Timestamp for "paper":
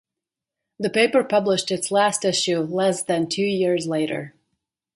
0.89-1.23